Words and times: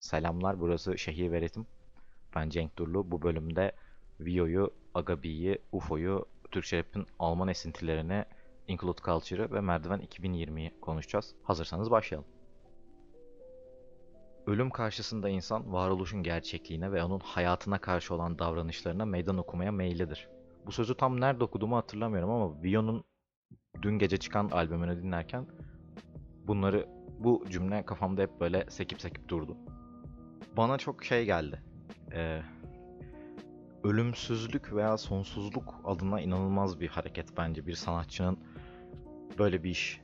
Selamlar, 0.00 0.60
burası 0.60 0.98
Şehir 0.98 1.32
ve 1.32 1.40
Ritim. 1.40 1.66
Ben 2.36 2.48
Cenk 2.48 2.78
Durlu. 2.78 3.10
Bu 3.10 3.22
bölümde 3.22 3.72
Vio'yu, 4.20 4.70
Agabi'yi, 4.94 5.58
UFO'yu, 5.72 6.26
Türkçe 6.50 6.78
rap'in 6.78 7.06
Alman 7.18 7.48
esintilerini, 7.48 8.24
Include 8.68 9.02
Culture'ı 9.04 9.52
ve 9.52 9.60
Merdiven 9.60 10.00
2020'yi 10.00 10.80
konuşacağız. 10.80 11.34
Hazırsanız 11.42 11.90
başlayalım. 11.90 12.28
Ölüm 14.46 14.70
karşısında 14.70 15.28
insan 15.28 15.72
varoluşun 15.72 16.22
gerçekliğine 16.22 16.92
ve 16.92 17.04
onun 17.04 17.20
hayatına 17.20 17.78
karşı 17.78 18.14
olan 18.14 18.38
davranışlarına 18.38 19.04
meydan 19.04 19.38
okumaya 19.38 19.72
meyillidir. 19.72 20.28
Bu 20.66 20.72
sözü 20.72 20.96
tam 20.96 21.20
nerede 21.20 21.44
okuduğumu 21.44 21.76
hatırlamıyorum 21.76 22.30
ama 22.30 22.62
Vio'nun 22.62 23.04
dün 23.82 23.98
gece 23.98 24.16
çıkan 24.16 24.48
albümünü 24.50 25.02
dinlerken 25.02 25.46
bunları 26.46 26.88
bu 27.18 27.44
cümle 27.50 27.86
kafamda 27.86 28.22
hep 28.22 28.40
böyle 28.40 28.70
sekip 28.70 29.00
sekip 29.00 29.28
durdu. 29.28 29.56
Bana 30.56 30.78
çok 30.78 31.04
şey 31.04 31.24
geldi. 31.24 31.62
Ee, 32.12 32.42
ölümsüzlük 33.84 34.74
veya 34.74 34.96
sonsuzluk 34.96 35.74
adına 35.84 36.20
inanılmaz 36.20 36.80
bir 36.80 36.88
hareket 36.88 37.36
bence 37.36 37.66
bir 37.66 37.74
sanatçının 37.74 38.38
böyle 39.38 39.64
bir 39.64 39.70
iş 39.70 40.00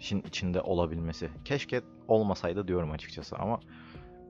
işin 0.00 0.22
içinde 0.22 0.60
olabilmesi. 0.60 1.30
Keşke 1.44 1.82
olmasaydı 2.08 2.68
diyorum 2.68 2.90
açıkçası 2.90 3.36
ama 3.36 3.60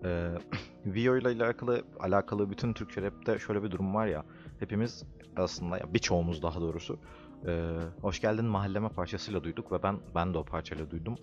e, 0.05 0.31
Vio 0.87 1.17
ile 1.17 1.29
alakalı 1.29 1.85
alakalı 2.01 2.51
bütün 2.51 2.73
Türkçe 2.73 3.03
rapte 3.03 3.39
şöyle 3.39 3.63
bir 3.63 3.71
durum 3.71 3.95
var 3.95 4.07
ya 4.07 4.25
hepimiz 4.61 5.05
aslında 5.37 5.79
ya 5.79 5.95
birçoğumuz 5.95 6.43
daha 6.43 6.61
doğrusu 6.61 6.99
e, 7.47 7.77
Hoş 8.01 8.21
Geldin 8.21 8.45
Mahalleme 8.45 8.89
parçasıyla 8.89 9.45
duyduk 9.45 9.73
ve 9.73 9.83
ben 9.83 9.99
ben 10.15 10.35
de 10.35 10.39
o 10.39 10.45
parçayla 10.45 10.91
duydum 10.91 11.15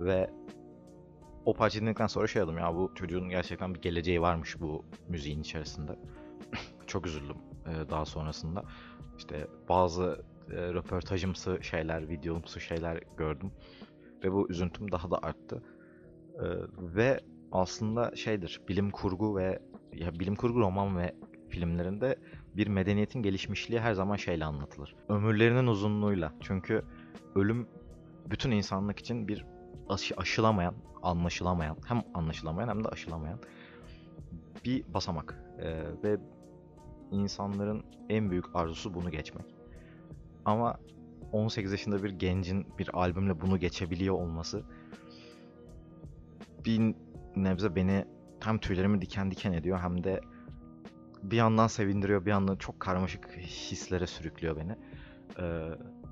ve 0.00 0.30
o 1.44 1.54
parçayı 1.54 1.82
dinledikten 1.82 2.06
sonra 2.06 2.26
şey 2.26 2.42
dedim 2.42 2.58
ya 2.58 2.74
bu 2.74 2.92
çocuğun 2.94 3.28
gerçekten 3.28 3.74
bir 3.74 3.80
geleceği 3.80 4.20
varmış 4.20 4.60
bu 4.60 4.84
müziğin 5.08 5.40
içerisinde. 5.40 5.98
Çok 6.86 7.06
üzüldüm 7.06 7.36
e, 7.66 7.90
daha 7.90 8.04
sonrasında. 8.04 8.64
İşte 9.18 9.46
bazı 9.68 10.24
e, 10.50 10.54
röportajımsı 10.56 11.58
şeyler, 11.62 12.08
videomsu 12.08 12.60
şeyler 12.60 13.00
gördüm. 13.16 13.52
Ve 14.24 14.32
bu 14.32 14.50
üzüntüm 14.50 14.92
daha 14.92 15.10
da 15.10 15.18
arttı. 15.22 15.62
E, 16.34 16.46
ve 16.78 17.20
aslında 17.52 18.16
şeydir, 18.16 18.60
bilim 18.68 18.90
kurgu 18.90 19.36
ve 19.36 19.58
ya 19.92 20.18
bilim 20.18 20.34
kurgu 20.34 20.60
roman 20.60 20.98
ve 20.98 21.14
filmlerinde 21.48 22.16
bir 22.56 22.66
medeniyetin 22.66 23.22
gelişmişliği 23.22 23.80
her 23.80 23.94
zaman 23.94 24.16
şeyle 24.16 24.44
anlatılır. 24.44 24.96
Ömürlerinin 25.08 25.66
uzunluğuyla. 25.66 26.32
Çünkü 26.40 26.82
ölüm 27.34 27.68
bütün 28.26 28.50
insanlık 28.50 28.98
için 28.98 29.28
bir 29.28 29.44
aşı, 29.88 30.14
aşılamayan, 30.16 30.74
anlaşılamayan, 31.02 31.76
hem 31.84 32.02
anlaşılamayan 32.14 32.68
hem 32.68 32.84
de 32.84 32.88
aşılamayan 32.88 33.38
bir 34.64 34.94
basamak. 34.94 35.44
Ee, 35.58 35.82
ve 36.04 36.16
insanların 37.10 37.84
en 38.08 38.30
büyük 38.30 38.56
arzusu 38.56 38.94
bunu 38.94 39.10
geçmek. 39.10 39.44
Ama 40.44 40.78
18 41.32 41.72
yaşında 41.72 42.02
bir 42.02 42.10
gencin 42.10 42.66
bir 42.78 42.90
albümle 42.94 43.40
bunu 43.40 43.58
geçebiliyor 43.58 44.14
olması 44.14 44.62
bir 46.64 46.94
nebze 47.36 47.76
beni 47.76 48.04
hem 48.40 48.58
tüylerimi 48.58 49.00
diken 49.00 49.30
diken 49.30 49.52
ediyor 49.52 49.78
hem 49.78 50.04
de 50.04 50.20
bir 51.22 51.36
yandan 51.36 51.66
sevindiriyor 51.66 52.26
bir 52.26 52.30
yandan 52.30 52.56
çok 52.56 52.80
karmaşık 52.80 53.36
hislere 53.36 54.06
sürüklüyor 54.06 54.56
beni. 54.56 54.76
Ee, 55.40 55.68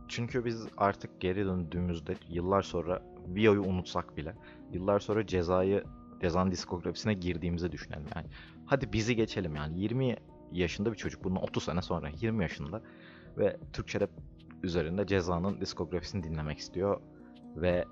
çünkü 0.08 0.44
biz 0.44 0.66
artık 0.76 1.20
geri 1.20 1.44
döndüğümüzde 1.44 2.14
yıllar 2.28 2.62
sonra 2.62 3.02
Vio'yu 3.28 3.62
unutsak 3.62 4.16
bile 4.16 4.34
yıllar 4.72 5.00
sonra 5.00 5.26
cezayı 5.26 5.84
cezanın 6.20 6.50
diskografisine 6.50 7.14
girdiğimizi 7.14 7.72
düşünelim 7.72 8.06
yani. 8.16 8.26
Hadi 8.66 8.92
bizi 8.92 9.16
geçelim 9.16 9.56
yani 9.56 9.80
20 9.80 10.16
yaşında 10.52 10.92
bir 10.92 10.96
çocuk 10.96 11.24
bunun 11.24 11.36
30 11.36 11.62
sene 11.62 11.82
sonra 11.82 12.08
20 12.08 12.42
yaşında 12.42 12.82
ve 13.38 13.56
Türkçe 13.72 14.00
rap 14.00 14.10
üzerinde 14.62 15.06
cezanın 15.06 15.60
diskografisini 15.60 16.22
dinlemek 16.22 16.58
istiyor 16.58 17.00
ve 17.56 17.84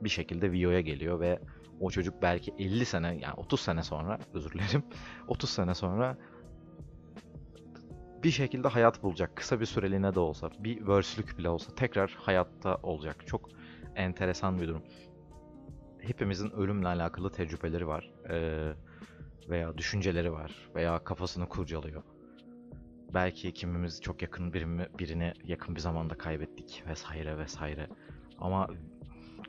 bir 0.00 0.08
şekilde 0.08 0.52
Vio'ya 0.52 0.80
geliyor 0.80 1.20
ve 1.20 1.40
o 1.80 1.90
çocuk 1.90 2.22
belki 2.22 2.54
50 2.58 2.84
sene 2.84 3.06
yani 3.06 3.34
30 3.36 3.60
sene 3.60 3.82
sonra 3.82 4.18
özür 4.34 4.50
dilerim 4.50 4.82
30 5.28 5.50
sene 5.50 5.74
sonra 5.74 6.16
bir 8.22 8.30
şekilde 8.30 8.68
hayat 8.68 9.02
bulacak. 9.02 9.36
Kısa 9.36 9.60
bir 9.60 9.66
süreliğine 9.66 10.14
de 10.14 10.20
olsa, 10.20 10.50
bir 10.58 10.86
verslük 10.86 11.38
bile 11.38 11.50
olsa 11.50 11.74
tekrar 11.74 12.16
hayatta 12.20 12.76
olacak. 12.82 13.26
Çok 13.26 13.48
enteresan 13.98 14.60
bir 14.60 14.68
durum. 14.68 14.82
Hepimizin 16.00 16.50
ölümle 16.50 16.88
alakalı 16.88 17.32
tecrübeleri 17.32 17.86
var. 17.86 18.10
Ee, 18.30 18.72
veya 19.48 19.78
düşünceleri 19.78 20.32
var. 20.32 20.70
Veya 20.74 21.04
kafasını 21.04 21.48
kurcalıyor. 21.48 22.02
Belki 23.14 23.52
kimimiz 23.52 24.00
çok 24.00 24.22
yakın 24.22 24.52
birini, 24.52 24.86
birini 24.98 25.32
yakın 25.44 25.74
bir 25.74 25.80
zamanda 25.80 26.14
kaybettik 26.14 26.84
vesaire 26.88 27.38
vesaire. 27.38 27.88
Ama 28.38 28.68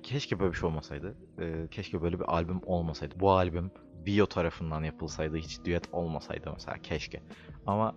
keşke 0.04 0.40
böyle 0.40 0.52
bir 0.52 0.58
şey 0.58 0.70
olmasaydı. 0.70 1.18
Ee, 1.40 1.68
keşke 1.72 2.02
böyle 2.02 2.20
bir 2.20 2.26
albüm 2.34 2.62
olmasaydı. 2.66 3.16
Bu 3.20 3.32
albüm 3.32 3.72
Bio 4.06 4.26
tarafından 4.26 4.84
yapılsaydı, 4.84 5.38
hiç 5.38 5.66
düet 5.66 5.90
olmasaydı 5.92 6.52
mesela 6.54 6.78
keşke. 6.78 7.22
Ama 7.66 7.96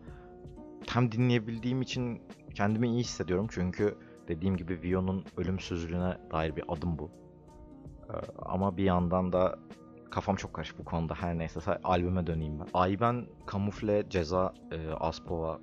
hem 0.88 1.12
dinleyebildiğim 1.12 1.82
için 1.82 2.22
kendimi 2.54 2.88
iyi 2.88 3.00
hissediyorum 3.00 3.46
çünkü 3.50 3.98
dediğim 4.28 4.56
gibi 4.56 4.82
Vio'nun 4.82 5.24
ölümsüzlüğüne 5.36 6.18
dair 6.30 6.56
bir 6.56 6.64
adım 6.68 6.98
bu. 6.98 7.10
Ee, 8.10 8.12
ama 8.38 8.76
bir 8.76 8.84
yandan 8.84 9.32
da 9.32 9.58
kafam 10.10 10.36
çok 10.36 10.54
karışık 10.54 10.78
bu 10.78 10.84
konuda 10.84 11.14
her 11.14 11.38
neyse 11.38 11.78
albüme 11.84 12.26
döneyim 12.26 12.60
ben. 12.60 12.66
Ayben, 12.74 13.26
Kamufle, 13.46 14.08
Ceza, 14.10 14.54
e, 14.70 14.90
Aspova 14.90 15.60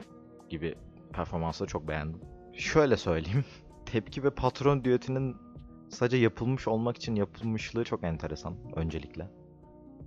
gibi 0.49 0.75
performansları 1.13 1.69
çok 1.69 1.87
beğendim. 1.87 2.21
Şöyle 2.53 2.97
söyleyeyim. 2.97 3.45
Tepki 3.85 4.23
ve 4.23 4.29
Patron 4.29 4.83
düetinin 4.83 5.37
sadece 5.89 6.17
yapılmış 6.17 6.67
olmak 6.67 6.97
için 6.97 7.15
yapılmışlığı 7.15 7.83
çok 7.83 8.03
enteresan 8.03 8.55
öncelikle. 8.75 9.27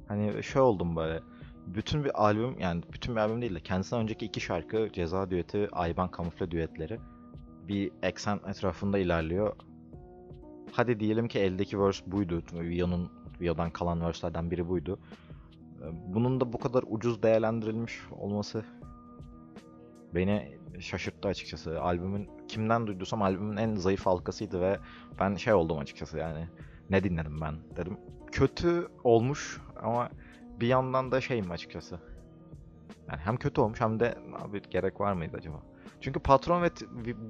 Hani 0.08 0.42
şey 0.42 0.62
oldum 0.62 0.96
böyle 0.96 1.20
bütün 1.66 2.04
bir 2.04 2.24
albüm 2.24 2.58
yani 2.58 2.82
bütün 2.92 3.14
bir 3.14 3.20
albüm 3.20 3.42
değil 3.42 3.54
de 3.54 3.60
kendisinden 3.60 4.02
önceki 4.02 4.26
iki 4.26 4.40
şarkı 4.40 4.88
Ceza 4.92 5.30
düeti, 5.30 5.68
Ayban 5.72 6.10
Kamufle 6.10 6.50
düetleri 6.50 6.98
bir 7.68 7.92
eksen 8.02 8.40
etrafında 8.48 8.98
ilerliyor. 8.98 9.56
Hadi 10.72 11.00
diyelim 11.00 11.28
ki 11.28 11.38
eldeki 11.38 11.80
verse 11.80 12.02
buydu. 12.06 12.42
Vio'nun 12.52 13.10
Vio'dan 13.40 13.70
kalan 13.70 14.00
verse'lerden 14.00 14.50
biri 14.50 14.68
buydu. 14.68 14.98
Ee, 15.80 15.84
bunun 16.14 16.40
da 16.40 16.52
bu 16.52 16.58
kadar 16.58 16.84
ucuz 16.88 17.22
değerlendirilmiş 17.22 18.00
olması 18.10 18.64
beni 20.14 20.58
şaşırttı 20.80 21.28
açıkçası. 21.28 21.82
Albümün 21.82 22.30
kimden 22.48 22.86
duyduysam 22.86 23.22
albümün 23.22 23.56
en 23.56 23.74
zayıf 23.74 24.06
halkasıydı 24.06 24.60
ve 24.60 24.78
ben 25.20 25.34
şey 25.34 25.52
oldum 25.52 25.78
açıkçası 25.78 26.18
yani 26.18 26.48
ne 26.90 27.04
dinledim 27.04 27.40
ben 27.40 27.54
dedim. 27.76 27.96
Kötü 28.32 28.88
olmuş 29.04 29.60
ama 29.82 30.10
bir 30.60 30.66
yandan 30.66 31.12
da 31.12 31.20
şeyim 31.20 31.50
açıkçası. 31.50 31.98
Yani 33.08 33.20
hem 33.20 33.36
kötü 33.36 33.60
olmuş 33.60 33.80
hem 33.80 34.00
de 34.00 34.14
abi 34.40 34.62
gerek 34.70 35.00
var 35.00 35.12
mıydı 35.12 35.36
acaba? 35.36 35.62
Çünkü 36.02 36.20
patron 36.20 36.62
ve 36.62 36.70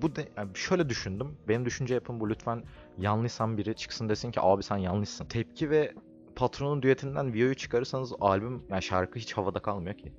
bu 0.02 0.16
de, 0.16 0.28
yani 0.36 0.50
şöyle 0.54 0.88
düşündüm. 0.88 1.38
Benim 1.48 1.64
düşünce 1.64 1.94
yapım 1.94 2.20
bu 2.20 2.30
lütfen 2.30 2.62
yanlışsan 2.98 3.58
biri 3.58 3.74
çıksın 3.74 4.08
desin 4.08 4.30
ki 4.30 4.40
abi 4.40 4.62
sen 4.62 4.76
yanlışsın. 4.76 5.24
Tepki 5.24 5.70
ve 5.70 5.94
patronun 6.36 6.82
düetinden 6.82 7.34
Vio'yu 7.34 7.54
çıkarırsanız 7.54 8.12
albüm 8.20 8.62
yani 8.70 8.82
şarkı 8.82 9.18
hiç 9.18 9.32
havada 9.32 9.58
kalmıyor 9.58 9.98
ki. 9.98 10.12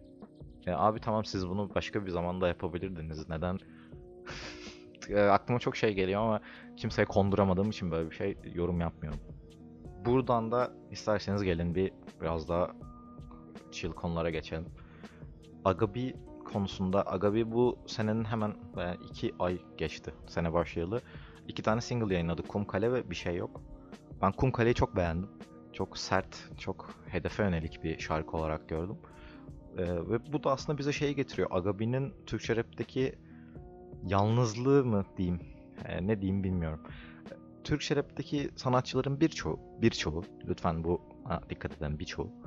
Yani 0.66 0.78
abi 0.78 1.00
tamam 1.00 1.26
siz 1.26 1.48
bunu 1.48 1.76
başka 1.76 2.06
bir 2.06 2.12
zamanda 2.12 2.48
yapabilirdiniz. 2.48 3.30
Neden? 3.30 3.60
Aklıma 5.30 5.60
çok 5.60 5.76
şey 5.76 5.94
geliyor 5.94 6.22
ama 6.22 6.42
kimseye 6.78 7.06
konduramadığım 7.06 7.70
için 7.70 7.92
böyle 7.92 8.10
bir 8.10 8.16
şey 8.16 8.38
yorum 8.54 8.82
yapmıyorum. 8.82 9.20
Buradan 10.06 10.52
da 10.52 10.72
isterseniz 10.92 11.44
gelin 11.44 11.76
bir 11.76 11.92
biraz 12.22 12.50
daha 12.50 12.72
chill 13.72 13.92
konulara 13.92 14.30
geçelim. 14.30 14.66
Agabi 15.66 16.16
konusunda 16.54 17.12
Agabi 17.12 17.52
bu 17.52 17.78
senenin 17.88 18.24
hemen 18.26 18.54
yani 18.78 18.98
iki 19.10 19.36
ay 19.40 19.58
geçti 19.78 20.14
sene 20.28 20.54
başlayalı. 20.54 21.02
İki 21.48 21.62
tane 21.62 21.82
single 21.82 22.14
yayınladı. 22.14 22.42
Kum 22.42 22.66
Kale 22.66 22.94
ve 22.94 23.10
Bir 23.10 23.16
Şey 23.16 23.36
Yok. 23.36 23.62
Ben 24.22 24.32
Kum 24.32 24.52
Kale'yi 24.52 24.76
çok 24.76 24.96
beğendim. 24.96 25.30
Çok 25.74 25.98
sert, 25.98 26.60
çok 26.60 26.90
hedefe 27.08 27.44
yönelik 27.44 27.84
bir 27.84 28.00
şarkı 28.00 28.38
olarak 28.38 28.70
gördüm. 28.70 28.98
Ee, 29.78 29.84
ve 29.86 30.34
bu 30.34 30.44
da 30.44 30.52
aslında 30.52 30.78
bize 30.78 30.92
şeyi 30.92 31.16
getiriyor. 31.16 31.48
Agabi'nin 31.52 32.14
Türkçe 32.26 32.56
rapteki 32.56 33.16
yalnızlığı 34.04 34.86
mı 34.86 35.06
diyeyim, 35.18 35.40
ee, 35.86 36.08
ne 36.08 36.22
diyeyim 36.22 36.44
bilmiyorum. 36.44 36.80
Türkçe 37.64 37.96
rapteki 37.96 38.50
sanatçıların 38.56 39.20
birçoğu, 39.20 39.60
birçoğu, 39.82 40.24
lütfen 40.48 40.84
bu 40.84 41.02
dikkat 41.50 41.78
eden 41.78 42.00
birçoğu 42.00 42.43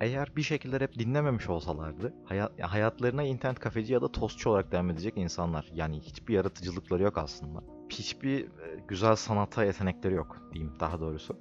eğer 0.00 0.36
bir 0.36 0.42
şekilde 0.42 0.80
rap 0.80 0.94
dinlememiş 0.94 1.48
olsalardı 1.48 2.14
hayat, 2.24 2.60
hayatlarına 2.60 3.22
internet 3.22 3.58
kafeci 3.58 3.92
ya 3.92 4.02
da 4.02 4.12
tostçu 4.12 4.50
olarak 4.50 4.72
devam 4.72 4.90
edecek 4.90 5.14
insanlar. 5.16 5.70
Yani 5.74 6.00
hiçbir 6.00 6.34
yaratıcılıkları 6.34 7.02
yok 7.02 7.18
aslında. 7.18 7.62
Hiçbir 7.90 8.44
e, 8.44 8.48
güzel 8.88 9.16
sanata 9.16 9.64
yetenekleri 9.64 10.14
yok 10.14 10.36
diyeyim 10.52 10.72
daha 10.80 11.00
doğrusu. 11.00 11.36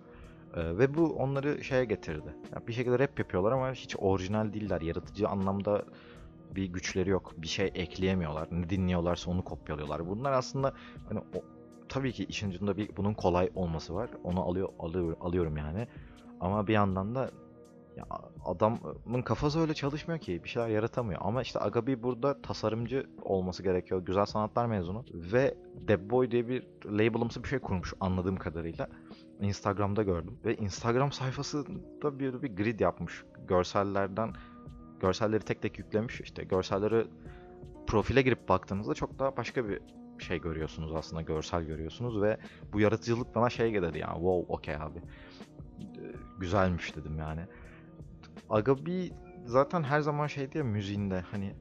Ee, 0.58 0.78
ve 0.78 0.96
bu 0.96 1.14
onları 1.14 1.64
şeye 1.64 1.86
getirdi. 1.86 2.36
Bir 2.68 2.74
şekilde 2.74 3.00
rap 3.00 3.20
yapıyorlar 3.20 3.52
ama 3.52 3.72
hiç 3.72 3.96
orijinal 4.00 4.54
değiller. 4.54 4.82
Yaratıcı 4.82 5.28
anlamda 5.28 5.86
bir 6.56 6.66
güçleri 6.66 7.10
yok. 7.10 7.34
Bir 7.38 7.48
şey 7.48 7.72
ekleyemiyorlar. 7.76 8.48
Ne 8.52 8.70
dinliyorlarsa 8.70 9.32
onu 9.32 9.44
kopyalıyorlar. 9.44 10.10
Bunlar 10.10 10.32
aslında 10.32 10.74
hani 11.10 11.20
o, 11.20 11.44
tabii 11.90 12.12
ki 12.12 12.26
işin 12.26 12.50
ucunda 12.50 12.78
bir 12.78 12.90
bunun 12.98 13.14
kolay 13.14 13.50
olması 13.56 13.96
var. 13.96 14.10
Onu 14.24 14.42
alıyor, 14.42 14.70
alıyor 14.80 15.18
alıyorum 15.22 15.58
yani. 15.58 15.88
Ama 16.40 16.68
bir 16.68 16.74
yandan 16.74 17.16
da 17.16 17.32
ya 17.98 18.06
adamın 18.46 19.22
kafası 19.22 19.60
öyle 19.60 19.74
çalışmıyor 19.74 20.20
ki 20.20 20.44
bir 20.44 20.50
şeyler 20.50 20.68
yaratamıyor. 20.68 21.22
Ama 21.24 21.42
işte 21.42 21.60
Agabi 21.60 22.04
burada 22.04 22.42
tasarımcı 22.42 23.08
olması 23.22 23.64
gerekiyor. 23.64 24.06
Güzel 24.06 24.26
sanatlar 24.26 24.66
mezunu 24.66 25.06
ve 25.14 25.58
Deb 25.88 26.10
Boy 26.10 26.32
diye 26.32 26.48
bir 26.48 26.68
labelımsı 26.86 27.44
bir 27.44 27.50
şey 27.50 27.60
kurmuş 27.60 27.94
anladığım 28.00 28.36
kadarıyla. 28.36 28.88
Instagram'da 29.42 30.04
gördüm 30.04 30.40
ve 30.46 30.56
Instagram 30.56 31.12
sayfasında 31.12 32.20
bir 32.20 32.42
bir 32.42 32.56
grid 32.56 32.80
yapmış. 32.80 33.24
Görsellerden 33.48 34.34
görselleri 35.00 35.44
tek 35.44 35.62
tek 35.62 35.80
yüklemiş. 35.80 36.22
İşte 36.22 36.44
görselleri 36.44 37.08
profile 37.88 38.22
girip 38.22 38.50
baktığınızda 38.50 38.94
çok 38.94 39.20
daha 39.20 39.38
başka 39.38 39.70
bir 39.70 39.82
şey 40.20 40.42
görüyorsunuz 40.42 40.96
aslında 40.96 41.22
görsel 41.22 41.64
görüyorsunuz 41.64 42.22
ve 42.22 42.38
bu 42.74 42.80
yaratıcılık 42.80 43.36
bana 43.36 43.50
şey 43.50 43.72
geldi 43.72 44.00
yani 44.00 44.14
wow 44.14 44.54
okey 44.54 44.76
abi 44.76 45.02
güzelmiş 46.40 46.96
dedim 46.96 47.20
yani. 47.20 47.42
Agabi 48.50 49.12
zaten 49.46 49.84
her 49.84 50.00
zaman 50.00 50.28
şey 50.28 50.52
diye 50.52 50.64
müziğinde 50.64 51.22
hani 51.32 51.56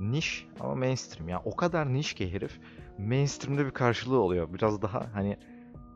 niş 0.00 0.46
ama 0.60 0.74
mainstream 0.74 1.28
ya 1.28 1.42
o 1.44 1.56
kadar 1.56 1.94
niş 1.94 2.14
ki 2.14 2.32
herif 2.32 2.60
mainstream'de 2.98 3.66
bir 3.66 3.70
karşılığı 3.70 4.20
oluyor 4.20 4.54
biraz 4.54 4.82
daha 4.82 5.06
hani 5.14 5.36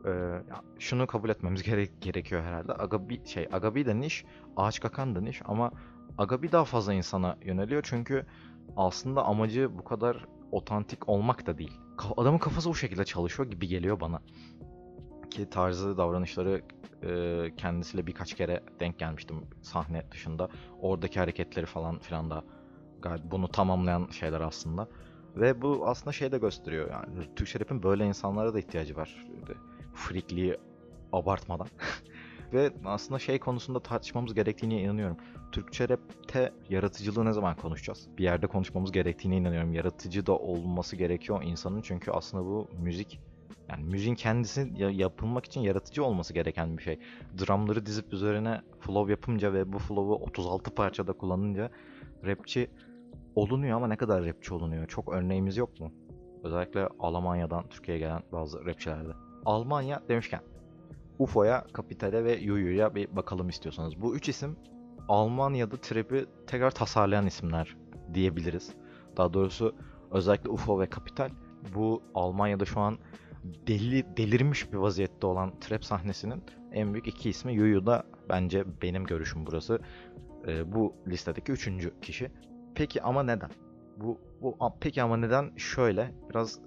e, 0.05 0.41
şunu 0.79 1.07
kabul 1.07 1.29
etmemiz 1.29 1.63
gerek 1.63 2.01
gerekiyor 2.01 2.43
herhalde 2.43 2.73
Agabi 2.73 3.27
şey 3.27 3.47
Agabi 3.51 3.85
de 3.85 3.99
niş 3.99 4.25
Ağaç 4.57 4.79
Kakan 4.79 5.15
da 5.15 5.21
niş 5.21 5.41
ama 5.45 5.71
Agabi 6.17 6.51
daha 6.51 6.65
fazla 6.65 6.93
insana 6.93 7.37
yöneliyor 7.41 7.81
çünkü 7.85 8.25
aslında 8.77 9.25
amacı 9.25 9.77
bu 9.77 9.83
kadar 9.83 10.25
otantik 10.51 11.09
olmak 11.09 11.47
da 11.47 11.57
değil. 11.57 11.79
Adamın 12.17 12.37
kafası 12.37 12.69
bu 12.69 12.75
şekilde 12.75 13.05
çalışıyor 13.05 13.49
gibi 13.49 13.67
geliyor 13.67 13.99
bana. 13.99 14.21
Ki 15.31 15.49
tarzı, 15.49 15.97
davranışları 15.97 16.61
e, 17.03 17.51
kendisiyle 17.57 18.07
birkaç 18.07 18.33
kere 18.33 18.63
denk 18.79 18.99
gelmiştim 18.99 19.37
sahne 19.61 20.03
dışında. 20.11 20.49
Oradaki 20.81 21.19
hareketleri 21.19 21.65
falan 21.65 21.99
filan 21.99 22.29
da 22.29 22.43
bunu 23.23 23.47
tamamlayan 23.47 24.07
şeyler 24.11 24.41
aslında. 24.41 24.87
Ve 25.35 25.61
bu 25.61 25.87
aslında 25.87 26.11
şey 26.11 26.31
de 26.31 26.37
gösteriyor 26.37 26.91
yani 26.91 27.35
Türkçe 27.35 27.59
rap'in 27.59 27.83
böyle 27.83 28.05
insanlara 28.05 28.53
da 28.53 28.59
ihtiyacı 28.59 28.95
var. 28.95 29.25
Freakliği 29.93 30.57
abartmadan. 31.13 31.67
Ve 32.53 32.71
aslında 32.85 33.19
şey 33.19 33.39
konusunda 33.39 33.79
tartışmamız 33.79 34.33
gerektiğine 34.33 34.81
inanıyorum. 34.81 35.17
Türkçe 35.51 35.89
rapte 35.89 36.53
yaratıcılığı 36.69 37.25
ne 37.25 37.33
zaman 37.33 37.55
konuşacağız? 37.55 38.07
Bir 38.17 38.23
yerde 38.23 38.47
konuşmamız 38.47 38.91
gerektiğine 38.91 39.37
inanıyorum. 39.37 39.73
Yaratıcı 39.73 40.25
da 40.25 40.37
olması 40.37 40.95
gerekiyor 40.95 41.43
insanın 41.43 41.81
çünkü 41.81 42.11
aslında 42.11 42.45
bu 42.45 42.69
müzik 42.79 43.19
yani 43.69 43.83
müziğin 43.83 44.15
kendisi 44.15 44.71
yapılmak 44.77 45.45
için 45.45 45.61
yaratıcı 45.61 46.03
olması 46.03 46.33
gereken 46.33 46.77
bir 46.77 46.83
şey. 46.83 46.99
Drumları 47.39 47.85
dizip 47.85 48.13
üzerine 48.13 48.61
flow 48.79 49.11
yapınca 49.11 49.53
ve 49.53 49.73
bu 49.73 49.79
flow'u 49.79 50.15
36 50.15 50.75
parçada 50.75 51.13
kullanınca 51.13 51.69
rapçi 52.25 52.69
olunuyor 53.35 53.77
ama 53.77 53.87
ne 53.87 53.95
kadar 53.95 54.25
rapçi 54.25 54.53
olunuyor? 54.53 54.87
Çok 54.87 55.13
örneğimiz 55.13 55.57
yok 55.57 55.79
mu? 55.79 55.91
Özellikle 56.43 56.87
Almanya'dan 56.99 57.69
Türkiye'ye 57.69 57.99
gelen 58.03 58.21
bazı 58.31 58.65
rapçilerde. 58.65 59.11
Almanya 59.45 60.01
demişken 60.09 60.41
UFO'ya, 61.19 61.65
Kapital'e 61.73 62.23
ve 62.23 62.35
Yuyu'ya 62.35 62.95
bir 62.95 63.15
bakalım 63.15 63.49
istiyorsanız. 63.49 64.01
Bu 64.01 64.15
üç 64.15 64.29
isim 64.29 64.55
Almanya'da 65.07 65.77
trap'i 65.77 66.25
tekrar 66.47 66.71
tasarlayan 66.71 67.27
isimler 67.27 67.77
diyebiliriz. 68.13 68.73
Daha 69.17 69.33
doğrusu 69.33 69.75
özellikle 70.11 70.49
UFO 70.49 70.79
ve 70.79 70.89
Kapital 70.89 71.29
bu 71.75 72.01
Almanya'da 72.15 72.65
şu 72.65 72.79
an 72.79 72.97
deli 73.67 74.17
delirmiş 74.17 74.73
bir 74.73 74.77
vaziyette 74.77 75.27
olan 75.27 75.59
trap 75.59 75.85
sahnesinin 75.85 76.43
en 76.71 76.93
büyük 76.93 77.07
iki 77.07 77.29
ismi. 77.29 77.53
Yuyu 77.53 77.85
da 77.85 78.03
bence 78.29 78.65
benim 78.81 79.03
görüşüm 79.03 79.45
burası. 79.45 79.79
E, 80.47 80.73
bu 80.73 80.93
listedeki 81.07 81.51
üçüncü 81.51 81.99
kişi. 82.01 82.31
Peki 82.75 83.01
ama 83.01 83.23
neden? 83.23 83.49
Bu, 83.97 84.17
bu 84.41 84.57
peki 84.79 85.03
ama 85.03 85.17
neden? 85.17 85.51
Şöyle 85.57 86.11
biraz 86.29 86.59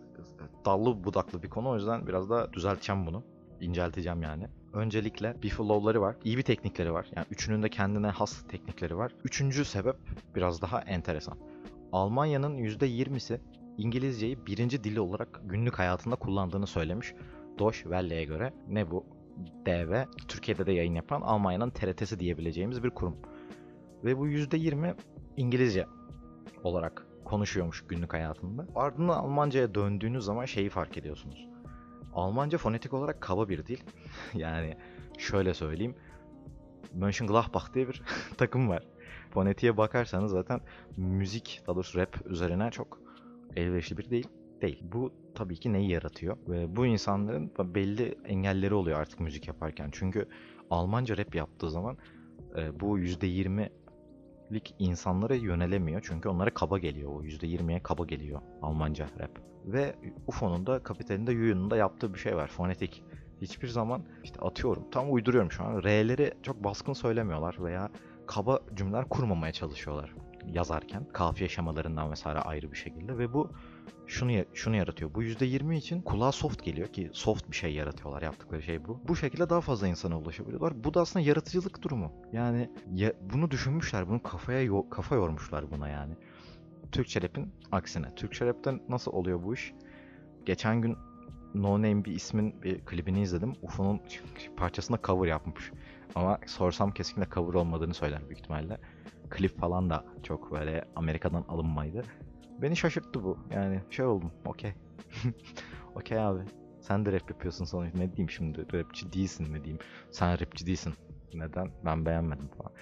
dallı 0.65 1.05
budaklı 1.05 1.43
bir 1.43 1.51
konu 1.51 1.69
o 1.69 1.75
yüzden 1.75 2.07
biraz 2.07 2.31
da 2.31 2.53
düzelteceğim 2.53 3.07
bunu. 3.07 3.25
İncelteceğim 3.61 4.23
yani. 4.23 4.47
Öncelikle 4.73 5.43
bir 5.43 5.49
flow'ları 5.49 6.01
var. 6.01 6.17
iyi 6.25 6.37
bir 6.37 6.43
teknikleri 6.43 6.93
var. 6.93 7.07
Yani 7.17 7.27
üçünün 7.31 7.63
de 7.63 7.69
kendine 7.69 8.07
has 8.07 8.43
teknikleri 8.49 8.97
var. 8.97 9.13
Üçüncü 9.25 9.65
sebep 9.65 9.97
biraz 10.35 10.63
daha 10.63 10.81
enteresan. 10.81 11.39
Almanya'nın 11.93 12.59
%20'si 12.59 13.41
İngilizceyi 13.81 14.47
birinci 14.47 14.85
dili 14.85 15.01
olarak 15.01 15.41
günlük 15.45 15.79
hayatında 15.79 16.17
kullandığını 16.17 16.67
söylemiş. 16.67 17.15
Deutsche 17.59 17.83
Welle'ye 17.83 18.25
göre 18.25 18.53
ne 18.69 18.91
bu? 18.91 19.07
DV, 19.67 20.05
Türkiye'de 20.29 20.67
de 20.67 20.73
yayın 20.73 20.95
yapan 20.95 21.21
Almanya'nın 21.21 21.71
TRT'si 21.71 22.21
diyebileceğimiz 22.21 22.83
bir 22.83 22.91
kurum. 22.91 23.17
Ve 24.05 24.19
bu 24.19 24.29
%20 24.29 24.95
İngilizce 25.37 25.87
olarak 26.65 27.07
konuşuyormuş 27.25 27.85
günlük 27.89 28.13
hayatında. 28.13 28.67
Ardından 28.75 29.19
Almanca'ya 29.19 29.75
döndüğünüz 29.75 30.25
zaman 30.25 30.45
şeyi 30.45 30.69
fark 30.69 30.97
ediyorsunuz. 30.97 31.49
Almanca 32.15 32.59
fonetik 32.59 32.95
olarak 32.95 33.21
kaba 33.21 33.49
bir 33.49 33.67
dil. 33.67 33.79
yani 34.35 34.77
şöyle 35.19 35.55
söyleyeyim. 35.55 35.95
Mönchengladbach 36.95 37.75
diye 37.75 37.89
bir 37.89 38.03
takım 38.39 38.69
var. 38.69 38.87
Fonetiğe 39.31 39.77
bakarsanız 39.77 40.31
zaten 40.31 40.61
müzik, 40.97 41.63
daha 41.67 41.77
doğrusu 41.77 41.99
rap 41.99 42.27
üzerine 42.27 42.71
çok 42.71 43.10
elverişli 43.57 43.97
bir 43.97 44.11
değil. 44.11 44.29
Değil. 44.63 44.83
Bu 44.93 45.13
tabii 45.35 45.57
ki 45.57 45.73
neyi 45.73 45.91
yaratıyor? 45.91 46.37
Ve 46.49 46.77
bu 46.77 46.87
insanların 46.87 47.53
belli 47.59 48.19
engelleri 48.25 48.75
oluyor 48.75 49.01
artık 49.01 49.21
müzik 49.21 49.49
yaparken. 49.49 49.89
Çünkü 49.93 50.29
Almanca 50.71 51.17
rap 51.17 51.35
yaptığı 51.35 51.71
zaman 51.71 51.97
e, 52.57 52.81
bu 52.81 52.99
%20'lik 52.99 54.75
insanlara 54.79 55.35
yönelemiyor. 55.35 56.01
Çünkü 56.05 56.29
onlara 56.29 56.55
kaba 56.55 56.79
geliyor. 56.79 57.13
O 57.13 57.23
%20'ye 57.23 57.83
kaba 57.83 58.05
geliyor 58.05 58.41
Almanca 58.63 59.07
rap. 59.21 59.31
Ve 59.67 59.95
UFO'nun 60.27 60.67
da 60.67 60.83
Kapital'in 60.83 61.27
de 61.27 61.33
Yuyun'un 61.33 61.71
da 61.71 61.77
yaptığı 61.77 62.15
bir 62.15 62.19
şey 62.19 62.37
var. 62.37 62.49
Fonetik. 62.49 63.03
Hiçbir 63.43 63.69
zaman 63.69 64.03
işte 64.25 64.41
atıyorum 64.41 64.91
tam 64.91 65.13
uyduruyorum 65.13 65.53
şu 65.53 65.65
an. 65.65 65.83
R'leri 65.83 66.35
çok 66.43 66.65
baskın 66.65 66.93
söylemiyorlar 66.93 67.57
veya 67.65 67.91
kaba 68.27 68.61
cümleler 68.75 69.09
kurmamaya 69.09 69.53
çalışıyorlar 69.53 70.15
yazarken 70.47 71.05
kafiye 71.13 71.49
şemalarından 71.49 72.11
vesaire 72.11 72.39
ayrı 72.39 72.73
bir 72.73 72.77
şekilde 72.77 73.19
ve 73.19 73.33
bu 73.33 73.53
şunu 74.07 74.45
şunu 74.55 74.77
yaratıyor. 74.77 75.15
Bu 75.15 75.23
%20 75.23 75.75
için 75.75 76.03
kulağa 76.03 76.33
soft 76.33 76.65
geliyor 76.65 76.89
ki 76.89 77.11
soft 77.13 77.51
bir 77.51 77.57
şey 77.57 77.75
yaratıyorlar 77.75 78.23
yaptıkları 78.23 78.63
şey 78.63 78.85
bu. 78.85 79.01
Bu 79.09 79.17
şekilde 79.17 79.51
daha 79.51 79.61
fazla 79.61 79.87
insana 79.89 80.19
ulaşabiliyorlar. 80.19 80.85
Bu 80.85 80.95
da 80.95 81.01
aslında 81.01 81.27
yaratıcılık 81.27 81.83
durumu. 81.83 82.13
Yani 82.33 82.71
ya, 82.95 83.13
bunu 83.33 83.51
düşünmüşler, 83.51 84.09
bunu 84.09 84.23
kafaya 84.23 84.63
yo 84.63 84.89
kafa 84.91 85.15
yormuşlar 85.15 85.71
buna 85.71 85.89
yani. 85.89 86.15
Türkçe 86.93 87.23
rap'in 87.23 87.55
aksine. 87.73 88.15
Türkçe 88.15 88.47
rap'ten 88.47 88.81
nasıl 88.89 89.13
oluyor 89.13 89.43
bu 89.43 89.55
iş? 89.55 89.75
Geçen 90.47 90.81
gün 90.81 90.97
No 91.55 91.73
Name 91.73 92.05
bir 92.05 92.13
ismin 92.13 92.63
bir 92.63 92.81
klibini 92.85 93.23
izledim. 93.23 93.53
UFO'nun 93.63 94.01
parçasında 94.57 94.99
cover 95.05 95.29
yapmış. 95.29 95.73
Ama 96.15 96.39
sorsam 96.47 96.91
kesinlikle 96.91 97.35
cover 97.35 97.55
olmadığını 97.55 97.95
söyler 97.95 98.21
büyük 98.29 98.39
ihtimalle 98.39 98.79
klip 99.31 99.61
falan 99.61 99.91
da 99.91 100.05
çok 100.23 100.53
böyle 100.53 100.85
Amerika'dan 100.97 101.45
alınmaydı. 101.49 102.03
Beni 102.63 102.77
şaşırttı 102.77 103.25
bu. 103.25 103.39
Yani 103.51 103.81
şey 103.91 104.05
oldum. 104.05 104.33
Okey. 104.45 104.73
Okey 105.95 106.19
abi. 106.19 106.41
Sen 106.81 107.07
de 107.07 107.13
rap 107.13 107.31
yapıyorsun 107.31 107.65
sonuçta. 107.65 107.99
Ne 107.99 108.13
diyeyim 108.13 108.31
şimdi? 108.31 108.67
Rapçi 108.73 109.13
değilsin 109.13 109.51
mi 109.51 109.65
diyeyim. 109.65 109.79
Sen 110.11 110.41
rapçi 110.41 110.67
değilsin. 110.67 110.95
Neden? 111.35 111.71
Ben 111.85 112.07
beğenmedim 112.07 112.49
falan. 112.49 112.73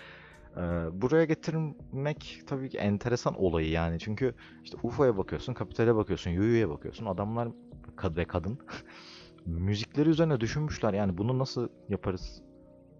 Ee, 0.56 1.02
buraya 1.02 1.24
getirmek 1.24 2.42
tabii 2.46 2.70
ki 2.70 2.78
enteresan 2.78 3.34
olayı 3.34 3.70
yani. 3.70 3.98
Çünkü 3.98 4.34
işte 4.64 4.76
UFO'ya 4.82 5.16
bakıyorsun, 5.16 5.54
Kapital'e 5.54 5.94
bakıyorsun, 5.94 6.30
Yuyu'ya 6.30 6.70
bakıyorsun. 6.70 7.06
Adamlar 7.06 7.48
kad 7.96 8.16
ve 8.16 8.24
kadın 8.24 8.58
müzikleri 9.46 10.08
üzerine 10.08 10.40
düşünmüşler. 10.40 10.94
Yani 10.94 11.18
bunu 11.18 11.38
nasıl 11.38 11.68
yaparız? 11.88 12.42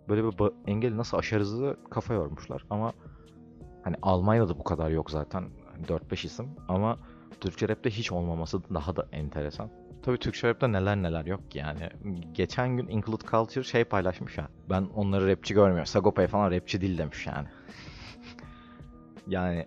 Böyle 0.09 0.25
bir 0.25 0.71
engeli 0.71 0.97
nasıl 0.97 1.17
aşarızı 1.17 1.77
kafa 1.91 2.15
yormuşlar. 2.15 2.65
Ama 2.71 2.93
Hani 3.89 3.97
Almanya'da 4.03 4.59
bu 4.59 4.65
kadar 4.65 4.91
yok 4.91 5.11
zaten. 5.11 5.45
4-5 5.89 6.27
isim 6.27 6.49
ama 6.69 6.99
Türkçe 7.41 7.69
rapte 7.69 7.91
hiç 7.91 8.13
olmaması 8.13 8.75
daha 8.75 8.97
da 8.97 9.07
enteresan. 9.13 9.71
Tabii 10.03 10.19
Türkçe 10.19 10.49
rapte 10.49 10.73
neler 10.73 10.97
neler 10.97 11.25
yok 11.25 11.51
ki 11.51 11.59
yani. 11.59 11.89
Geçen 12.33 12.77
gün 12.77 12.89
Include 12.89 13.27
Culture 13.27 13.65
şey 13.65 13.85
paylaşmış 13.85 14.39
ya. 14.39 14.49
Ben 14.71 14.83
onları 14.95 15.29
rapçi 15.29 15.55
görmüyorum. 15.55 15.87
Sagopa'ya 15.87 16.29
falan 16.29 16.51
rapçi 16.51 16.81
değil 16.81 16.99
demiş 16.99 17.27
yani. 17.27 17.49
yani 19.27 19.67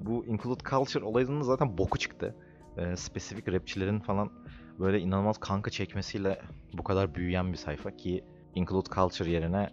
bu 0.00 0.26
Include 0.26 0.64
Culture 0.70 1.04
olayının 1.04 1.42
zaten 1.42 1.78
boku 1.78 1.98
çıktı. 1.98 2.34
Ee, 2.76 2.96
spesifik 2.96 3.48
rapçilerin 3.48 4.00
falan 4.00 4.30
böyle 4.78 5.00
inanılmaz 5.00 5.38
kanka 5.38 5.70
çekmesiyle 5.70 6.40
bu 6.72 6.84
kadar 6.84 7.14
büyüyen 7.14 7.52
bir 7.52 7.58
sayfa 7.58 7.90
ki 7.90 8.24
Include 8.54 8.90
Culture 8.94 9.30
yerine 9.30 9.70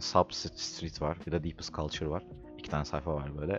Sub 0.00 0.30
Street 0.30 1.02
var. 1.02 1.18
Bir 1.26 1.32
de 1.32 1.44
Deepest 1.44 1.74
Culture 1.74 2.10
var. 2.10 2.22
İki 2.68 2.72
tane 2.72 2.84
sayfa 2.84 3.14
var 3.14 3.38
böyle. 3.38 3.58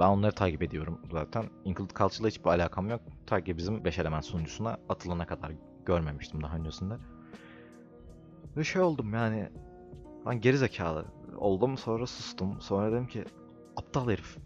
Ben 0.00 0.08
onları 0.08 0.32
takip 0.32 0.62
ediyorum 0.62 1.00
zaten. 1.12 1.44
Include 1.64 1.94
Culture'la 1.94 2.28
hiçbir 2.28 2.46
alakam 2.46 2.88
yok. 2.88 3.00
Ta 3.26 3.40
ki 3.40 3.56
bizim 3.56 3.84
5 3.84 3.98
element 3.98 4.24
sunucusuna 4.24 4.76
atılana 4.88 5.26
kadar 5.26 5.52
görmemiştim 5.86 6.42
daha 6.42 6.56
öncesinde. 6.56 6.94
Ve 8.56 8.64
şey 8.64 8.82
oldum 8.82 9.14
yani 9.14 9.48
ben 10.26 10.40
geri 10.40 10.58
zekalı 10.58 11.04
oldum 11.36 11.78
sonra 11.78 12.06
sustum. 12.06 12.60
Sonra 12.60 12.92
dedim 12.92 13.06
ki 13.06 13.24
aptal 13.76 14.10
herif 14.10 14.36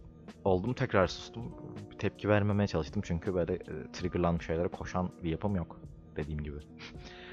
oldum 0.44 0.74
tekrar 0.74 1.06
sustum. 1.06 1.54
Bir 1.90 1.98
tepki 1.98 2.28
vermemeye 2.28 2.66
çalıştım 2.66 3.02
çünkü 3.06 3.34
böyle 3.34 3.54
e, 3.54 3.92
triggerlanmış 3.92 4.46
şeylere 4.46 4.68
koşan 4.68 5.10
bir 5.24 5.30
yapım 5.30 5.56
yok 5.56 5.80
dediğim 6.16 6.42
gibi. 6.42 6.56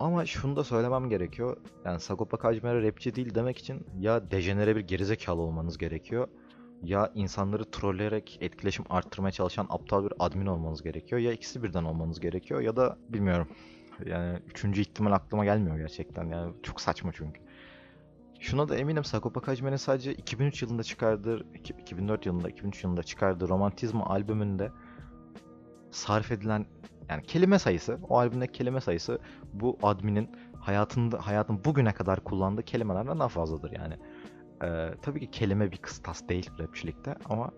Ama 0.00 0.26
şunu 0.26 0.56
da 0.56 0.64
söylemem 0.64 1.08
gerekiyor. 1.08 1.56
Yani 1.84 2.00
Sagopa 2.00 2.36
Kajmer'e 2.36 2.82
rapçi 2.82 3.14
değil 3.14 3.34
demek 3.34 3.58
için 3.58 3.86
ya 4.00 4.30
dejenere 4.30 4.76
bir 4.76 4.80
gerizekalı 4.80 5.40
olmanız 5.40 5.78
gerekiyor. 5.78 6.28
Ya 6.82 7.12
insanları 7.14 7.70
trolleyerek 7.70 8.38
etkileşim 8.40 8.84
arttırmaya 8.90 9.32
çalışan 9.32 9.66
aptal 9.70 10.04
bir 10.04 10.12
admin 10.18 10.46
olmanız 10.46 10.82
gerekiyor. 10.82 11.20
Ya 11.20 11.32
ikisi 11.32 11.62
birden 11.62 11.84
olmanız 11.84 12.20
gerekiyor 12.20 12.60
ya 12.60 12.76
da 12.76 12.98
bilmiyorum. 13.08 13.48
Yani 14.06 14.38
üçüncü 14.50 14.80
ihtimal 14.80 15.12
aklıma 15.12 15.44
gelmiyor 15.44 15.78
gerçekten. 15.78 16.24
Yani 16.24 16.52
çok 16.62 16.80
saçma 16.80 17.12
çünkü. 17.12 17.40
Şuna 18.40 18.68
da 18.68 18.76
eminim 18.76 19.04
Sagopa 19.04 19.40
Kajmer'in 19.40 19.76
sadece 19.76 20.14
2003 20.14 20.62
yılında 20.62 20.82
çıkardığı, 20.82 21.46
2004 21.54 22.26
yılında, 22.26 22.48
2003 22.48 22.84
yılında 22.84 23.02
çıkardığı 23.02 23.48
Romantizma 23.48 24.06
albümünde 24.06 24.70
sarf 25.90 26.32
edilen 26.32 26.66
yani 27.08 27.22
kelime 27.22 27.58
sayısı, 27.58 27.98
o 28.08 28.18
albümdeki 28.18 28.52
kelime 28.52 28.80
sayısı 28.80 29.18
bu 29.52 29.78
adminin 29.82 30.30
hayatında 30.60 31.26
hayatın 31.26 31.64
bugüne 31.64 31.92
kadar 31.92 32.24
kullandığı 32.24 32.62
kelimelerden 32.62 33.18
daha 33.18 33.28
fazladır 33.28 33.72
yani. 33.72 33.94
Ee, 34.64 34.94
tabii 35.02 35.20
ki 35.20 35.30
kelime 35.30 35.72
bir 35.72 35.76
kıstas 35.76 36.28
değil 36.28 36.50
rapçilikte 36.58 37.14
ama 37.24 37.50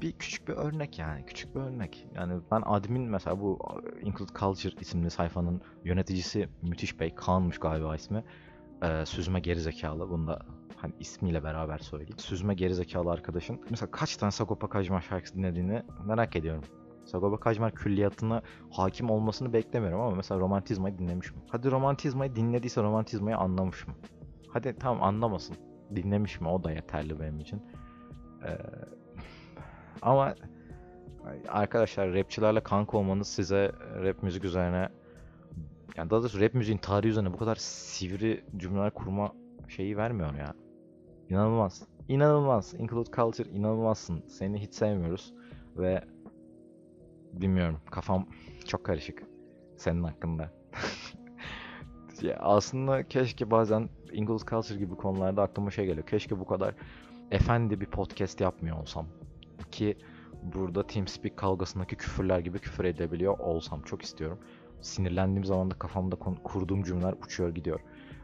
bir 0.00 0.12
küçük 0.12 0.48
bir 0.48 0.52
örnek 0.52 0.98
yani 0.98 1.26
küçük 1.26 1.54
bir 1.54 1.60
örnek. 1.60 2.06
Yani 2.14 2.40
ben 2.50 2.62
admin 2.66 3.02
mesela 3.02 3.40
bu 3.40 3.58
Include 4.02 4.32
Culture 4.38 4.74
isimli 4.80 5.10
sayfanın 5.10 5.60
yöneticisi 5.84 6.48
Müthiş 6.62 7.00
Bey, 7.00 7.14
Kaan'mış 7.14 7.58
galiba 7.58 7.96
ismi. 7.96 8.24
Ee, 8.82 9.06
süzme 9.06 9.40
gerizekalı. 9.40 10.10
Bunu 10.10 10.26
da 10.26 10.38
hani 10.76 10.92
ismiyle 11.00 11.44
beraber 11.44 11.78
söyleyeyim. 11.78 12.18
Süzme 12.18 12.54
gerizekalı 12.54 13.10
arkadaşın 13.10 13.60
mesela 13.70 13.90
kaç 13.90 14.16
tane 14.16 14.32
Sagopa 14.32 14.68
Kajmer 14.68 15.00
şarkısı 15.00 15.34
dinlediğini 15.34 15.82
merak 16.04 16.36
ediyorum. 16.36 16.64
Sagopa 17.12 17.40
Kajmer 17.40 17.72
külliyatına 17.72 18.42
hakim 18.70 19.10
olmasını 19.10 19.52
beklemiyorum 19.52 20.00
ama 20.00 20.16
mesela 20.16 20.40
Romantizma'yı 20.40 20.98
dinlemiş 20.98 21.34
mi? 21.34 21.42
Hadi 21.48 21.70
Romantizma'yı 21.70 22.36
dinlediyse 22.36 22.82
Romantizma'yı 22.82 23.36
anlamış 23.36 23.86
mı? 23.86 23.94
Hadi 24.48 24.76
tamam 24.78 25.02
anlamasın. 25.02 25.56
Dinlemiş 25.96 26.40
mi? 26.40 26.48
O 26.48 26.64
da 26.64 26.72
yeterli 26.72 27.20
benim 27.20 27.40
için. 27.40 27.62
Ee, 28.44 28.58
ama 30.02 30.34
arkadaşlar 31.48 32.14
rapçilerle 32.14 32.60
kanka 32.60 32.98
olmanız 32.98 33.28
size 33.28 33.72
rap 34.04 34.22
müzik 34.22 34.44
üzerine 34.44 34.88
yani 35.96 36.10
daha 36.10 36.20
doğrusu 36.20 36.40
rap 36.40 36.54
müziğin 36.54 36.78
tarihi 36.78 37.10
üzerine 37.10 37.32
bu 37.32 37.36
kadar 37.36 37.56
sivri 37.56 38.44
cümleler 38.56 38.90
kurma 38.90 39.32
şeyi 39.68 39.96
vermiyor 39.96 40.34
ya. 40.34 40.54
İnanılmaz. 41.28 41.82
İnanılmaz. 42.08 42.74
Include 42.74 43.10
Culture 43.10 43.48
inanılmazsın. 43.48 44.22
Seni 44.28 44.58
hiç 44.58 44.74
sevmiyoruz. 44.74 45.34
Ve 45.76 46.04
bilmiyorum 47.32 47.80
kafam 47.90 48.26
çok 48.66 48.84
karışık 48.84 49.22
senin 49.76 50.02
hakkında. 50.02 50.50
ya 52.22 52.36
aslında 52.40 53.08
keşke 53.08 53.50
bazen 53.50 53.88
Include 54.12 54.44
Culture 54.46 54.78
gibi 54.78 54.94
konularda 54.94 55.42
aklıma 55.42 55.70
şey 55.70 55.86
geliyor. 55.86 56.06
Keşke 56.06 56.40
bu 56.40 56.46
kadar 56.46 56.74
efendi 57.30 57.80
bir 57.80 57.86
podcast 57.86 58.40
yapmıyor 58.40 58.80
olsam. 58.80 59.06
Ki 59.70 59.96
burada 60.42 60.86
TeamSpeak 60.86 61.36
kavgasındaki 61.36 61.96
küfürler 61.96 62.38
gibi 62.38 62.58
küfür 62.58 62.84
edebiliyor 62.84 63.38
olsam 63.38 63.82
çok 63.82 64.02
istiyorum. 64.02 64.38
Sinirlendiğim 64.80 65.44
zaman 65.44 65.70
da 65.70 65.74
kafamda 65.74 66.16
kurduğum 66.44 66.82
cümleler 66.82 67.12
uçuyor 67.12 67.54
gidiyor. 67.54 67.80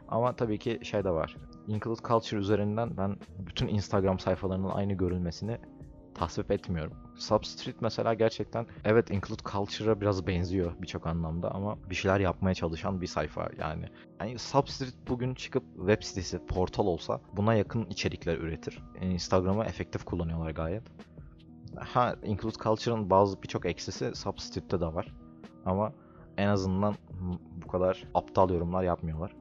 Ama 0.07 0.35
tabii 0.35 0.59
ki 0.59 0.79
şey 0.83 1.03
de 1.03 1.09
var. 1.09 1.37
Include 1.67 2.01
Culture 2.07 2.39
üzerinden 2.39 2.97
ben 2.97 3.17
bütün 3.39 3.67
Instagram 3.67 4.19
sayfalarının 4.19 4.69
aynı 4.69 4.93
görülmesini 4.93 5.57
tasvip 6.19 6.51
etmiyorum. 6.51 6.93
Substreet 7.15 7.81
mesela 7.81 8.13
gerçekten 8.13 8.65
evet 8.85 9.11
Include 9.11 9.43
Culture'a 9.51 10.01
biraz 10.01 10.27
benziyor 10.27 10.71
birçok 10.81 11.07
anlamda 11.07 11.51
ama 11.51 11.77
bir 11.89 11.95
şeyler 11.95 12.19
yapmaya 12.19 12.53
çalışan 12.53 13.01
bir 13.01 13.07
sayfa 13.07 13.49
yani. 13.59 13.85
Yani 14.19 14.39
Substreet 14.39 14.93
bugün 15.07 15.33
çıkıp 15.33 15.63
web 15.77 16.03
sitesi, 16.03 16.45
portal 16.45 16.87
olsa 16.87 17.21
buna 17.37 17.53
yakın 17.53 17.85
içerikler 17.85 18.37
üretir. 18.37 18.83
Instagram'ı 19.01 19.65
efektif 19.65 20.03
kullanıyorlar 20.05 20.51
gayet. 20.51 20.83
Ha 21.75 22.15
Include 22.23 22.57
Culture'ın 22.63 23.09
bazı 23.09 23.43
birçok 23.43 23.65
eksisi 23.65 24.15
Substreet'te 24.15 24.81
de 24.81 24.85
var. 24.85 25.15
Ama 25.65 25.93
en 26.37 26.47
azından 26.47 26.95
bu 27.63 27.67
kadar 27.67 28.03
aptal 28.13 28.49
yorumlar 28.49 28.83
yapmıyorlar. 28.83 29.35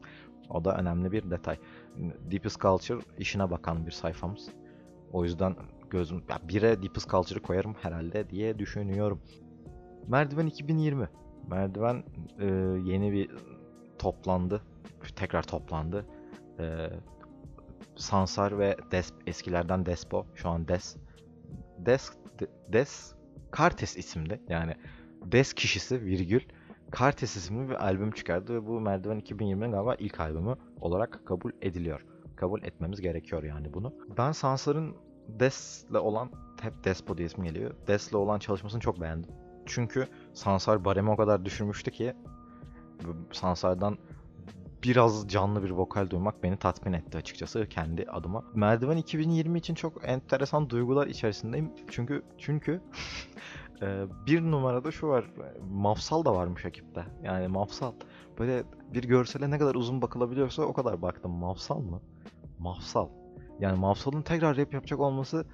o 0.50 0.64
da 0.64 0.76
önemli 0.76 1.12
bir 1.12 1.30
detay. 1.30 1.58
Deepest 2.30 2.60
Culture 2.60 3.00
işine 3.18 3.50
bakan 3.50 3.86
bir 3.86 3.92
sayfamız. 3.92 4.48
O 5.12 5.24
yüzden 5.24 5.56
gözüm 5.94 6.22
ya 6.28 6.48
bire 6.48 6.82
Deepest 6.82 7.10
Culture'ı 7.10 7.42
koyarım 7.42 7.74
herhalde 7.82 8.30
diye 8.30 8.58
düşünüyorum. 8.58 9.20
Merdiven 10.08 10.46
2020. 10.46 11.08
Merdiven 11.50 12.04
e, 12.38 12.46
yeni 12.90 13.12
bir 13.12 13.30
toplandı. 13.98 14.62
Tekrar 15.16 15.42
toplandı. 15.42 16.06
E, 16.58 16.90
Sansar 17.96 18.58
ve 18.58 18.76
Des 18.90 19.12
eskilerden 19.26 19.86
Despo 19.86 20.26
şu 20.34 20.48
an 20.48 20.68
Des 20.68 20.96
Des 21.78 22.12
Des 22.72 23.14
Kartes 23.50 23.96
isimli 23.96 24.40
yani 24.48 24.74
Des 25.32 25.52
kişisi 25.52 26.00
virgül 26.00 26.40
Kartes 26.90 27.36
isimli 27.36 27.68
bir 27.68 27.84
albüm 27.84 28.10
çıkardı 28.10 28.54
ve 28.54 28.66
bu 28.66 28.80
Merdiven 28.80 29.20
2020'nin 29.20 29.72
galiba 29.72 29.94
ilk 29.94 30.20
albümü 30.20 30.54
olarak 30.80 31.26
kabul 31.26 31.50
ediliyor. 31.62 32.04
Kabul 32.36 32.62
etmemiz 32.62 33.00
gerekiyor 33.00 33.42
yani 33.42 33.74
bunu. 33.74 33.94
Ben 34.18 34.32
Sansar'ın 34.32 34.96
Des'le 35.28 35.94
olan, 35.94 36.30
hep 36.60 36.84
Despo 36.84 37.18
diye 37.18 37.26
ismi 37.26 37.48
geliyor. 37.48 37.74
Des'le 37.86 38.14
olan 38.14 38.38
çalışmasını 38.38 38.80
çok 38.80 39.00
beğendim. 39.00 39.30
Çünkü 39.66 40.08
Sansar 40.34 40.84
baremi 40.84 41.10
o 41.10 41.16
kadar 41.16 41.44
düşürmüştü 41.44 41.90
ki 41.90 42.14
Sansar'dan 43.32 43.98
biraz 44.84 45.28
canlı 45.28 45.62
bir 45.62 45.70
vokal 45.70 46.10
duymak 46.10 46.42
beni 46.42 46.56
tatmin 46.56 46.92
etti 46.92 47.18
açıkçası 47.18 47.68
kendi 47.68 48.04
adıma. 48.10 48.44
Merdiven 48.54 48.96
2020 48.96 49.58
için 49.58 49.74
çok 49.74 50.08
enteresan 50.08 50.70
duygular 50.70 51.06
içerisindeyim. 51.06 51.72
Çünkü 51.90 52.22
çünkü 52.38 52.80
bir 54.26 54.42
numarada 54.42 54.90
şu 54.90 55.08
var. 55.08 55.24
Mafsal 55.70 56.24
da 56.24 56.34
varmış 56.34 56.64
ekipte. 56.64 57.04
Yani 57.22 57.48
Mafsal. 57.48 57.92
Böyle 58.38 58.64
bir 58.94 59.04
görsele 59.04 59.50
ne 59.50 59.58
kadar 59.58 59.74
uzun 59.74 60.02
bakılabiliyorsa 60.02 60.62
o 60.62 60.72
kadar 60.72 61.02
baktım. 61.02 61.32
Mafsal 61.32 61.78
mı? 61.78 62.00
Mafsal. 62.58 63.08
Yani 63.60 63.78
Mafsal'ın 63.78 64.22
tekrar 64.22 64.56
rap 64.56 64.74
yapacak 64.74 65.00
olması 65.00 65.46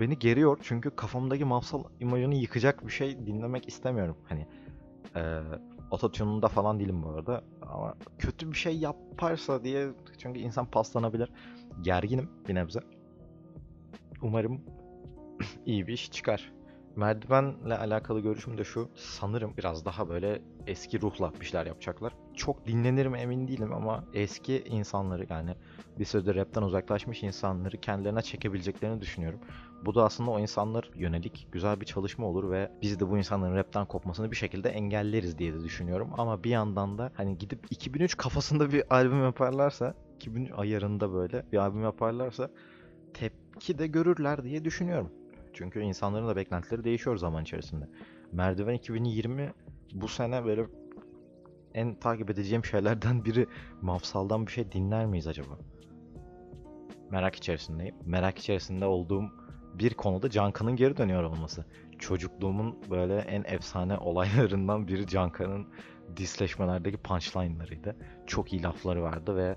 beni 0.00 0.18
geriyor. 0.18 0.58
Çünkü 0.62 0.90
kafamdaki 0.90 1.44
Mafsal 1.44 1.84
imajını 2.00 2.34
yıkacak 2.34 2.86
bir 2.86 2.92
şey 2.92 3.26
dinlemek 3.26 3.68
istemiyorum. 3.68 4.16
Hani 4.28 4.46
e, 5.16 5.40
Ototune'unda 5.90 6.48
falan 6.48 6.80
değilim 6.80 7.02
bu 7.02 7.08
arada. 7.08 7.44
Ama 7.62 7.94
kötü 8.18 8.52
bir 8.52 8.56
şey 8.56 8.78
yaparsa 8.78 9.64
diye 9.64 9.88
çünkü 10.18 10.40
insan 10.40 10.66
paslanabilir. 10.66 11.30
Gerginim 11.82 12.30
bir 12.48 12.54
nebze. 12.54 12.80
Umarım 14.22 14.60
iyi 15.66 15.86
bir 15.86 15.92
iş 15.92 16.10
çıkar. 16.10 16.52
Merdivenle 16.96 17.78
alakalı 17.78 18.20
görüşüm 18.20 18.58
de 18.58 18.64
şu. 18.64 18.88
Sanırım 18.94 19.54
biraz 19.58 19.84
daha 19.84 20.08
böyle 20.08 20.42
eski 20.66 21.00
ruhla 21.00 21.32
bir 21.40 21.44
şeyler 21.44 21.66
yapacaklar. 21.66 22.12
Çok 22.34 22.66
dinlenir 22.66 23.06
mi 23.06 23.18
emin 23.18 23.48
değilim 23.48 23.72
ama 23.72 24.04
eski 24.12 24.62
insanları 24.66 25.26
yani 25.30 25.54
bir 25.98 26.04
sözde 26.04 26.34
rapten 26.34 26.62
uzaklaşmış 26.62 27.22
insanları 27.22 27.80
kendilerine 27.80 28.22
çekebileceklerini 28.22 29.00
düşünüyorum. 29.00 29.40
Bu 29.84 29.94
da 29.94 30.04
aslında 30.04 30.30
o 30.30 30.38
insanlar 30.38 30.90
yönelik 30.94 31.48
güzel 31.52 31.80
bir 31.80 31.86
çalışma 31.86 32.26
olur 32.26 32.50
ve 32.50 32.70
biz 32.82 33.00
de 33.00 33.10
bu 33.10 33.18
insanların 33.18 33.56
rapten 33.56 33.86
kopmasını 33.86 34.30
bir 34.30 34.36
şekilde 34.36 34.68
engelleriz 34.68 35.38
diye 35.38 35.54
de 35.54 35.64
düşünüyorum. 35.64 36.10
Ama 36.18 36.44
bir 36.44 36.50
yandan 36.50 36.98
da 36.98 37.10
hani 37.14 37.38
gidip 37.38 37.66
2003 37.70 38.16
kafasında 38.16 38.72
bir 38.72 38.94
albüm 38.94 39.22
yaparlarsa 39.22 39.94
2003 40.16 40.52
ayarında 40.56 41.12
böyle 41.12 41.44
bir 41.52 41.58
albüm 41.58 41.82
yaparlarsa 41.82 42.50
tepki 43.14 43.78
de 43.78 43.86
görürler 43.86 44.44
diye 44.44 44.64
düşünüyorum. 44.64 45.10
Çünkü 45.54 45.80
insanların 45.80 46.28
da 46.28 46.36
beklentileri 46.36 46.84
değişiyor 46.84 47.16
zaman 47.16 47.42
içerisinde. 47.42 47.88
Merdiven 48.32 48.74
2020 48.74 49.52
bu 49.92 50.08
sene 50.08 50.44
böyle 50.44 50.66
en 51.74 51.94
takip 51.94 52.30
edeceğim 52.30 52.64
şeylerden 52.64 53.24
biri 53.24 53.46
Mafsal'dan 53.82 54.46
bir 54.46 54.52
şey 54.52 54.72
dinler 54.72 55.06
miyiz 55.06 55.26
acaba? 55.26 55.58
Merak 57.10 57.36
içerisindeyim. 57.36 57.94
Merak 58.04 58.38
içerisinde 58.38 58.86
olduğum 58.86 59.24
bir 59.74 59.94
konuda 59.94 60.30
Canka'nın 60.30 60.76
geri 60.76 60.96
dönüyor 60.96 61.22
olması. 61.22 61.64
Çocukluğumun 61.98 62.78
böyle 62.90 63.18
en 63.18 63.44
efsane 63.46 63.98
olaylarından 63.98 64.88
biri 64.88 65.06
Canka'nın 65.06 65.66
disleşmelerdeki 66.16 66.96
punchline'larıydı. 66.96 67.96
Çok 68.26 68.52
iyi 68.52 68.62
lafları 68.62 69.02
vardı 69.02 69.36
ve 69.36 69.56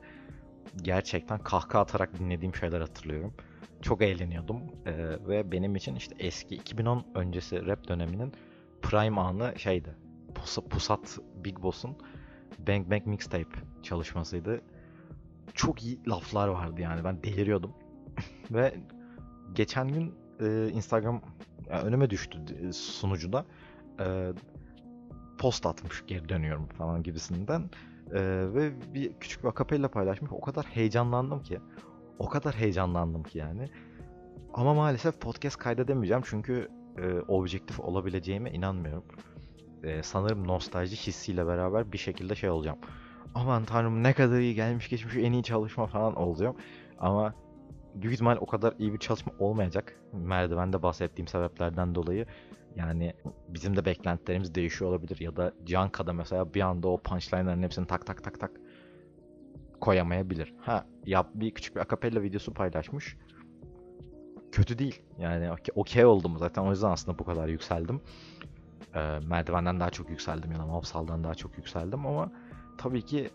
gerçekten 0.82 1.39
kahkaha 1.39 1.82
atarak 1.82 2.20
dinlediğim 2.20 2.56
şeyler 2.56 2.82
hatırlıyorum. 2.82 3.34
Çok 3.81 4.01
eğleniyordum 4.01 4.57
Ee, 4.86 4.93
ve 5.27 5.51
benim 5.51 5.75
için 5.75 5.96
işte 5.96 6.15
eski 6.19 6.55
2010 6.55 7.05
öncesi 7.15 7.65
rap 7.65 7.88
döneminin 7.88 8.34
prime 8.81 9.22
anı 9.22 9.53
şeydi. 9.57 9.96
Pus- 10.36 10.69
Pusat 10.69 11.19
Big 11.43 11.60
Boss'un 11.60 11.98
Bang 12.67 12.91
Bang 12.91 13.05
Mixtape 13.05 13.60
çalışmasıydı. 13.84 14.62
Çok 15.53 15.84
iyi 15.84 16.00
laflar 16.07 16.48
vardı 16.48 16.81
yani 16.81 17.03
ben 17.03 17.24
deliriyordum. 17.24 17.74
ve 18.51 18.75
geçen 19.53 19.88
gün 19.88 20.15
e, 20.39 20.69
Instagram 20.69 21.22
yani 21.69 21.81
önüme 21.81 22.10
düştü 22.10 22.39
e, 22.67 22.74
sunucuda 22.74 23.46
e, 24.00 24.34
post 25.38 25.65
atmış 25.65 26.03
geri 26.07 26.29
dönüyorum 26.29 26.67
falan 26.67 27.03
gibisinden 27.03 27.69
E, 28.07 28.19
ve 28.53 28.72
bir 28.93 29.13
küçük 29.19 29.43
bir 29.43 29.48
akapella 29.48 29.88
paylaşmış. 29.88 30.31
O 30.31 30.41
kadar 30.41 30.65
heyecanlandım 30.65 31.43
ki 31.43 31.60
o 32.20 32.30
kadar 32.30 32.56
heyecanlandım 32.56 33.24
ki 33.24 33.38
yani. 33.38 33.70
Ama 34.54 34.74
maalesef 34.74 35.22
podcast 35.22 35.58
kaydedemeyeceğim 35.58 36.24
çünkü 36.26 36.68
e, 36.98 37.20
objektif 37.20 37.80
olabileceğime 37.80 38.52
inanmıyorum. 38.52 39.04
E, 39.84 40.04
sanırım 40.04 40.48
nostalji 40.48 40.96
hissiyle 40.96 41.48
beraber 41.48 41.92
bir 41.92 41.98
şekilde 41.98 42.36
şey 42.36 42.50
olacağım. 42.50 42.78
Aman 43.36 43.66
tanrım 43.66 44.04
ne 44.04 44.14
kadar 44.14 44.40
iyi 44.40 44.56
gelmiş 44.56 44.90
geçmiş 44.90 45.16
en 45.16 45.32
iyi 45.32 45.44
çalışma 45.44 45.88
falan 45.88 46.16
olacağım. 46.16 46.56
Ama 47.00 47.34
büyük 47.96 48.14
ihtimal 48.14 48.38
o 48.40 48.46
kadar 48.46 48.74
iyi 48.80 48.94
bir 48.94 49.00
çalışma 49.00 49.34
olmayacak. 49.40 50.00
Merdivende 50.14 50.84
bahsettiğim 50.84 51.28
sebeplerden 51.28 51.96
dolayı. 51.96 52.26
Yani 52.76 53.14
bizim 53.50 53.76
de 53.76 53.86
beklentilerimiz 53.86 54.56
değişiyor 54.56 54.92
olabilir 54.92 55.20
ya 55.20 55.36
da 55.36 55.54
Canka'da 55.66 56.14
mesela 56.14 56.54
bir 56.54 56.62
anda 56.62 56.88
o 56.88 56.98
punchline'ların 56.98 57.64
hepsini 57.64 57.88
tak 57.88 58.06
tak 58.06 58.24
tak 58.24 58.40
tak 58.40 58.52
koyamayabilir. 59.81 60.53
Ha, 60.62 60.86
yap 61.05 61.29
bir 61.34 61.51
küçük 61.51 61.75
bir 61.75 61.81
akapella 61.81 62.22
videosu 62.22 62.53
paylaşmış. 62.53 63.17
Kötü 64.51 64.79
değil. 64.79 65.01
Yani 65.19 65.51
okey 65.75 66.05
oldum 66.05 66.38
zaten 66.38 66.62
o 66.62 66.69
yüzden 66.69 66.91
aslında 66.91 67.19
bu 67.19 67.24
kadar 67.24 67.48
yükseldim. 67.48 68.01
Ee, 68.96 69.19
merdivenden 69.27 69.79
daha 69.79 69.89
çok 69.89 70.10
yükseldim 70.10 70.51
ya 70.51 70.60
da 70.60 70.65
Mavsal'dan 70.65 71.24
daha 71.24 71.36
çok 71.36 71.57
yükseldim 71.57 72.05
ama 72.05 72.31
tabii 72.77 73.01
ki 73.01 73.29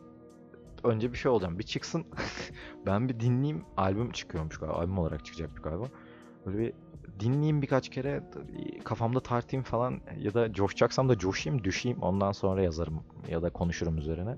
önce 0.84 1.12
bir 1.12 1.18
şey 1.18 1.30
olacağım. 1.30 1.58
Bir 1.58 1.64
çıksın. 1.64 2.04
ben 2.86 3.08
bir 3.08 3.20
dinleyeyim. 3.20 3.64
Albüm 3.76 4.10
çıkıyormuş 4.10 4.58
galiba. 4.58 4.76
Albüm 4.76 4.98
olarak 4.98 5.24
çıkacakmış 5.24 5.62
galiba. 5.62 5.84
Böyle 6.46 6.58
bir 6.58 6.72
dinleyeyim 7.20 7.62
birkaç 7.62 7.88
kere. 7.88 8.30
Kafamda 8.84 9.20
tartayım 9.20 9.64
falan. 9.64 10.00
Ya 10.18 10.34
da 10.34 10.52
coşacaksam 10.52 11.08
da 11.08 11.18
coşayım, 11.18 11.64
düşeyim. 11.64 11.98
Ondan 12.02 12.32
sonra 12.32 12.62
yazarım. 12.62 13.04
Ya 13.28 13.42
da 13.42 13.50
konuşurum 13.50 13.98
üzerine. 13.98 14.36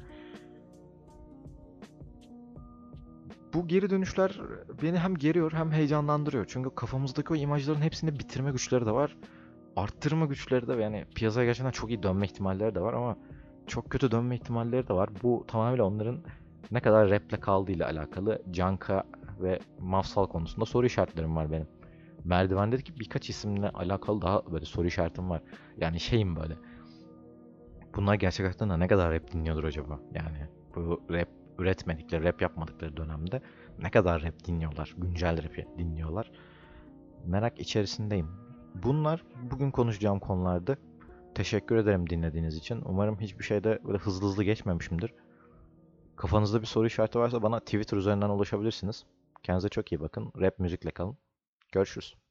Bu 3.55 3.69
geri 3.69 3.91
dönüşler 3.91 4.41
beni 4.83 4.99
hem 4.99 5.15
geriyor 5.15 5.53
hem 5.53 5.73
heyecanlandırıyor. 5.73 6.45
Çünkü 6.49 6.71
kafamızdaki 6.75 7.33
o 7.33 7.37
imajların 7.37 7.81
hepsini 7.81 8.19
bitirme 8.19 8.51
güçleri 8.51 8.87
de 8.87 8.91
var. 8.91 9.17
Arttırma 9.77 10.27
güçleri 10.27 10.69
de 10.69 10.73
yani 10.73 11.05
piyasaya 11.15 11.47
gerçekten 11.47 11.71
çok 11.71 11.91
iyi 11.91 12.03
dönme 12.03 12.27
ihtimalleri 12.27 12.75
de 12.75 12.81
var 12.81 12.93
ama 12.93 13.17
çok 13.67 13.91
kötü 13.91 14.11
dönme 14.11 14.35
ihtimalleri 14.35 14.89
de 14.89 14.95
var. 14.95 15.11
Bu 15.23 15.45
tamamıyla 15.49 15.85
onların 15.85 16.19
ne 16.71 16.81
kadar 16.81 17.11
raple 17.11 17.41
kaldığıyla 17.41 17.87
alakalı. 17.87 18.43
Canka 18.51 19.05
ve 19.43 19.59
Mafsal 19.79 20.27
konusunda 20.27 20.67
soru 20.67 20.87
işaretlerim 20.87 21.37
var 21.37 21.53
benim. 21.53 21.69
Merdivendeki 22.25 23.01
birkaç 23.01 23.31
isimle 23.31 23.71
alakalı 23.71 24.23
daha 24.23 24.53
böyle 24.53 24.65
soru 24.65 24.87
işaretim 24.87 25.31
var. 25.31 25.43
Yani 25.77 26.01
şeyim 26.01 26.37
böyle. 26.37 26.55
Bunlar 27.97 28.15
gerçek 28.15 28.45
hayatta 28.45 28.77
ne 28.77 28.89
kadar 28.89 29.15
rap 29.15 29.33
dinliyordur 29.33 29.65
acaba? 29.65 30.01
Yani 30.15 30.49
bu 30.77 31.03
rap 31.11 31.29
üretmedikleri, 31.59 32.25
rap 32.25 32.43
yapmadıkları 32.43 32.97
dönemde 32.97 33.43
ne 33.83 33.91
kadar 33.91 34.23
rap 34.23 34.45
dinliyorlar, 34.45 34.95
güncel 34.99 35.43
rap 35.45 35.79
dinliyorlar. 35.79 36.31
Merak 37.27 37.61
içerisindeyim. 37.61 38.29
Bunlar 38.75 39.25
bugün 39.51 39.71
konuşacağım 39.71 40.19
konulardı. 40.19 40.79
Teşekkür 41.35 41.77
ederim 41.77 42.11
dinlediğiniz 42.11 42.57
için. 42.57 42.83
Umarım 42.85 43.21
hiçbir 43.21 43.45
şeyde 43.45 43.79
böyle 43.85 43.99
hızlı 43.99 44.27
hızlı 44.27 44.45
geçmemişimdir. 44.45 45.15
Kafanızda 46.17 46.61
bir 46.61 46.67
soru 46.67 46.87
işareti 46.87 47.19
varsa 47.19 47.43
bana 47.43 47.61
Twitter 47.61 47.97
üzerinden 47.97 48.29
ulaşabilirsiniz. 48.29 49.05
Kendinize 49.43 49.69
çok 49.69 49.93
iyi 49.93 50.01
bakın. 50.01 50.33
Rap 50.41 50.59
müzikle 50.59 50.91
kalın. 50.91 51.17
Görüşürüz. 51.73 52.24